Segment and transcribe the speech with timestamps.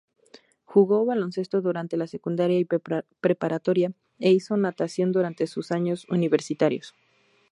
[0.65, 6.95] Jugó baloncesto durante la secundaria y preparatoria, e hizo natación durante sus años universitarios.